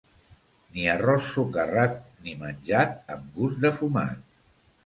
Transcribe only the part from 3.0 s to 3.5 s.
amb